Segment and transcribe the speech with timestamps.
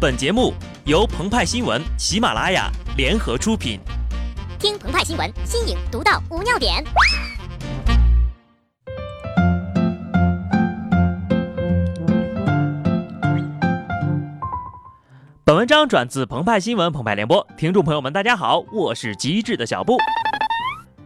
[0.00, 0.54] 本节目
[0.86, 3.78] 由澎湃新闻、喜马拉雅联合出品。
[4.58, 6.82] 听澎湃新闻，新颖独到，无尿点。
[15.44, 19.98] 本文章转自澎湃新闻澎湃联播，听众朋友们，大家好，我是机智的小布。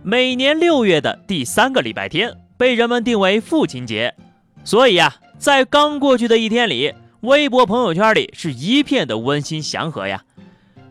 [0.04, 4.14] 每年六月的第三个礼拜天被人们定为父亲节，
[4.62, 6.94] 所以呀，在刚过去的一天里。
[7.24, 10.24] 微博朋友圈里是一片的温馨祥和呀。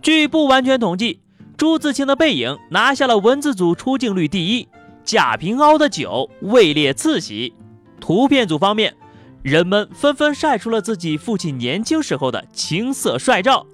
[0.02, 1.20] 据不完全统计，
[1.56, 4.68] 朱自清的背影拿下了文字组出镜率第一，
[5.04, 7.54] 贾平凹的酒位列次席。
[8.00, 8.96] 图片组方面，
[9.44, 13.68] 人们纷纷晒出了自己父亲年轻时候的青涩帅照。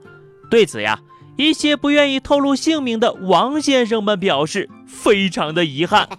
[0.52, 1.00] 对此呀，
[1.38, 6.10] 一些不愿意透露姓名的王先生们表示非常的遗憾。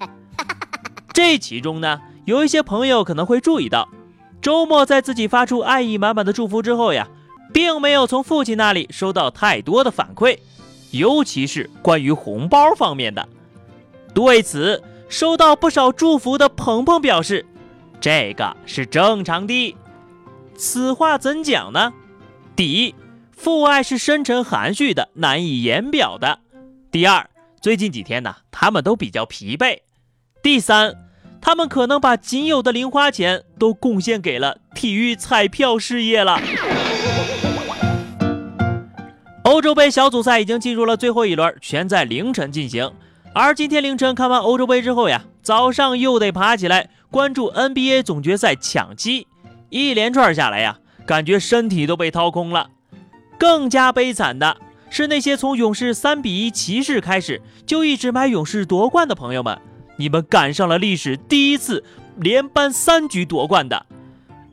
[1.13, 3.87] 这其中呢，有一些朋友可能会注意到。
[4.43, 7.09] 周末在自己发出爱意满满的祝福之后呀，
[7.53, 10.39] 并没有从父亲那里收到太多的反馈，
[10.93, 13.29] 尤其是关于红包方面的。
[14.15, 17.45] 对此，收到不少祝福的鹏鹏表示，
[18.01, 19.77] 这个是正常的。
[20.57, 21.93] 此话怎讲呢？
[22.57, 22.95] 第一，
[23.31, 26.39] 父爱是深沉含蓄的，难以言表的；
[26.91, 27.29] 第二，
[27.61, 29.81] 最近几天呢，他们都比较疲惫；
[30.43, 31.10] 第三。
[31.41, 36.41] 他们可能把仅有的零花钱都贡献给了体育彩票事业了。
[39.45, 42.93] 欧洲杯小组赛已经进入了最后一轮，全在凌晨进行。
[43.33, 49.27] 而今天凌晨看完欧洲杯之后呀，早上又得爬起来关注 NBA 总决赛抢七，
[49.71, 52.69] 一连串下来呀，感觉身体都被掏空了。
[53.39, 54.57] 更加悲惨的
[54.91, 59.59] 是那些从勇士三比一骑士开始就一直买勇士夺冠的朋友们。
[60.01, 61.85] 你们赶上了历史第一次
[62.17, 63.85] 连扳三局夺冠的，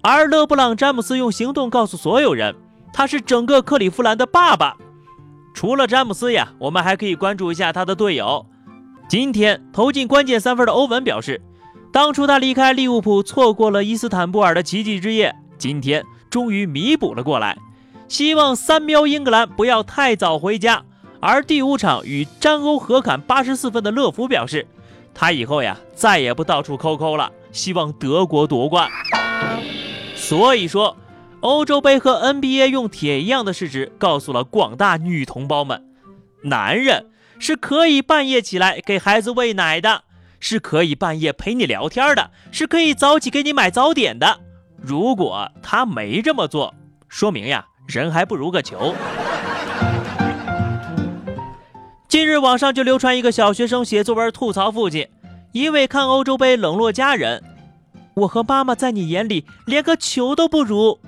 [0.01, 2.53] 而勒布朗·詹姆斯用行动告诉所有人，
[2.91, 4.75] 他是整个克利夫兰的爸爸。
[5.53, 8.45] 除了詹姆斯呀，我们还可以关注一下他的队友。
[9.07, 11.41] 今天投进关键三分的欧文表示，
[11.93, 17.57] 当初他离开利物浦，错过了伊斯坦布尔的奇迹之夜，今天终于弥补了过来。
[18.09, 20.83] 希望三喵英格兰不要太早回家。
[21.21, 24.67] 而第五场与詹欧合砍八十四分的乐福表示。
[25.19, 28.87] 他以后呀，再也不到处抠抠了，希望德国夺冠。
[30.15, 30.95] 所以说，
[31.39, 35.83] 欧洲杯和 NBA 用铁一样的事实告诉了广大女同胞们：
[36.43, 37.07] 男人
[37.39, 40.03] 是可以半夜起来给孩子喂奶的，
[40.39, 44.41] 是可以半夜陪你聊天的，是可以早起给你买早点的。
[44.79, 46.75] 如果他没这么做，
[47.07, 48.93] 说明呀，人还不如个球。
[52.07, 55.09] 近日，网上就流传一个小学生写作文吐槽父亲，
[55.51, 57.43] 因为看欧洲杯冷落家人。
[58.13, 60.99] 我和妈妈在你眼里连个球都不如。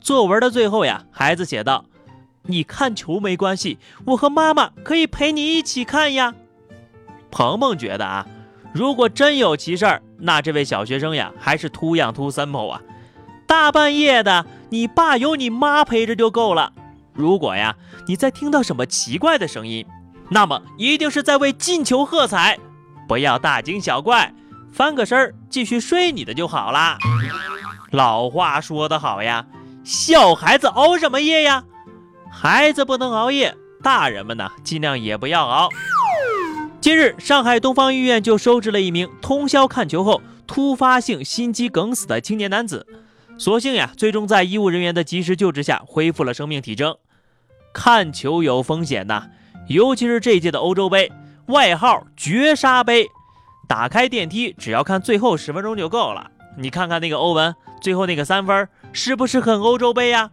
[0.00, 1.86] 作文的最后呀，孩子写道
[2.46, 6.32] ：“你看球没关系，我和妈妈可以陪你一起看呀。”
[7.32, 8.24] 鹏鹏觉得啊，
[8.72, 12.80] 如果真有其事儿，那这位小学生呀，还是 too young too simple 啊。
[13.44, 16.72] 大半夜的，你爸有你妈陪着就够了。
[17.12, 17.74] 如果呀，
[18.06, 19.84] 你再听到什么奇怪的声音，
[20.30, 22.58] 那么一定是在为进球喝彩，
[23.08, 24.34] 不要大惊小怪，
[24.70, 26.98] 翻个身儿继续睡你的就好啦。
[27.92, 29.46] 老话说得好呀，
[29.82, 31.64] 小孩子熬什么夜呀？
[32.30, 35.70] 孩子不能熬夜，大人们呢尽量也不要熬。
[36.78, 42.86] 近日，上海东方医院就收治了一名通宵看球后突发性心肌梗死的青年男子，
[43.38, 46.94] 所幸呀，最终在医务人员的及时救治下恢复了生命体征。
[47.72, 49.28] 看球有风险呐。
[49.68, 51.12] 尤其是这一届的欧洲杯，
[51.46, 53.08] 外号“绝杀杯”，
[53.68, 56.30] 打开电梯只要看最后十分钟就够了。
[56.56, 60.30] 你看看那个欧文最后那个三分，是不是很欧洲杯呀？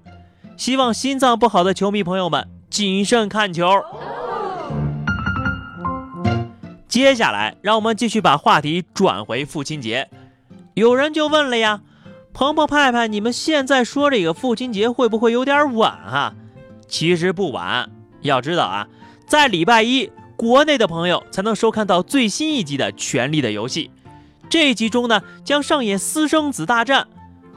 [0.55, 3.83] 希望心脏不好的球迷朋友们谨慎看球。
[6.87, 10.09] 接下来，让我们继续把话题转回父亲节。
[10.75, 11.81] 有人就问了呀，
[12.33, 16.33] 鹏鹏、派派，你们现在说这个父亲节会不会有点晚啊？
[16.87, 17.89] 其实不晚，
[18.21, 18.87] 要知道啊。
[19.27, 23.89] 在礼拜一，国内的朋友才能收看到最新一集的《权力的游戏》。
[24.49, 27.07] 这一集中呢，将上演私生子大战。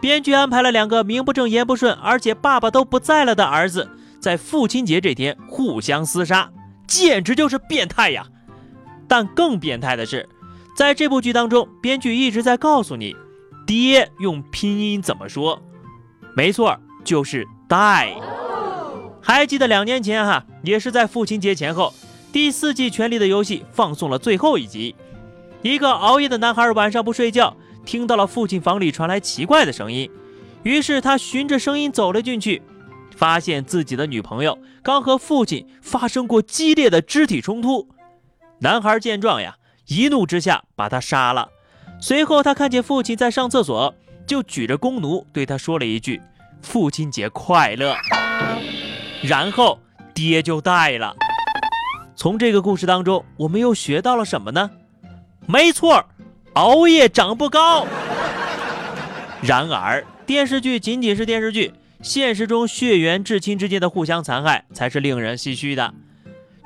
[0.00, 6.50] 编剧安排了两个名不正言不顺，而且爸爸都不在了的儿子，在父亲节这天互相厮杀，
[6.86, 8.26] 简直就是变态呀！
[9.06, 10.28] 但更变态的是，
[10.76, 13.14] 在这部剧当中，编剧一直在告诉你，
[13.66, 15.60] 爹用拼音怎么说？
[16.34, 18.14] 没错，就是 die。
[19.28, 21.92] 还记得两年前哈，也是在父亲节前后，
[22.32, 24.96] 第四季《权力的游戏》放送了最后一集。
[25.60, 27.54] 一个熬夜的男孩晚上不睡觉，
[27.84, 30.10] 听到了父亲房里传来奇怪的声音，
[30.62, 32.62] 于是他循着声音走了进去，
[33.14, 37.86] 发现自己的女朋友刚和父亲发生过激烈的肢体冲突。
[38.60, 39.56] 男孩见状呀，
[39.88, 41.50] 一怒之下把他杀了。
[42.00, 43.94] 随后他看见父亲在上厕所，
[44.26, 46.18] 就举着弓弩对他说了一句
[46.62, 47.94] ：“父亲节快乐。”
[49.22, 49.78] 然后
[50.14, 51.14] 爹就带了。
[52.14, 54.70] 从这个故事当中，我们又学到了什么呢？
[55.46, 56.04] 没错，
[56.54, 57.86] 熬夜长不高。
[59.40, 61.72] 然而，电视剧仅仅是电视剧，
[62.02, 65.94] 现实中血缘至亲之间的互相残害才是令人唏嘘的。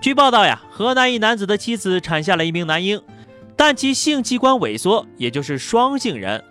[0.00, 3.02] 据报道呀，河南一男子的妻子产下了一名男婴，
[3.56, 6.42] 但其性器官萎缩，也就是双性人。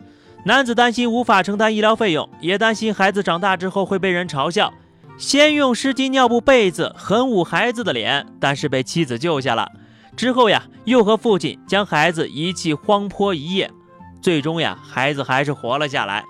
[0.45, 4.73] 男子担心无法承担医疗费用，也担心孩子长大之后会被人嘲笑，
[5.17, 9.67] 先用湿巾、尿布、被子狠捂孩子的脸，但是被妻子救下了。
[10.17, 13.71] 之后呀，又和父亲将孩子遗弃荒坡一夜。
[14.21, 16.23] 最终呀，孩子还是活了下来。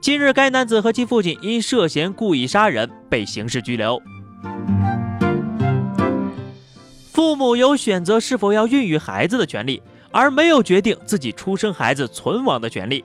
[0.00, 4.00] 近日，该男子和其父亲因涉嫌故意杀人被刑事拘留。
[7.12, 13.04] 父母有选择是否要孕育孩子的权利，而没有决定自己出生孩子存亡的权利。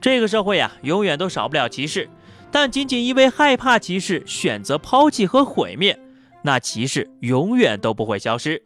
[0.00, 2.08] 这个社会呀，永远都少不了歧视，
[2.50, 5.98] 但仅仅因为害怕歧视，选择抛弃和毁灭，
[6.42, 8.62] 那歧视永远都不会消失。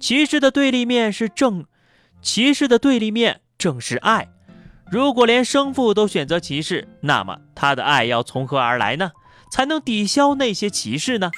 [0.00, 1.64] 歧视的对立面是正，
[2.22, 3.40] 歧视的对立面。
[3.58, 4.28] 正是爱。
[4.88, 9.10] 如果连生父都选择歧视，那么他的爱要从何而来呢？
[9.50, 11.30] 才能抵消那些歧视呢？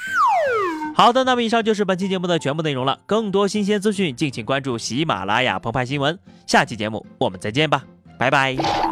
[0.94, 3.00] 好的，那么以上就是本期节目的全部内容了。
[3.06, 6.19] 更多新鲜资讯，敬请关注喜马拉雅澎湃新闻。
[6.47, 7.83] 下期节目我们再见吧，
[8.19, 8.89] 拜拜。